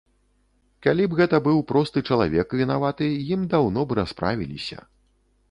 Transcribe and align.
Калі 0.85 1.03
б 1.11 1.19
гэта 1.19 1.39
быў 1.47 1.59
просты 1.73 2.03
чалавек 2.15 2.57
вінаваты, 2.63 3.11
ім 3.37 3.45
даўно 3.53 3.87
б 3.93 4.01
расправіліся. 4.03 4.79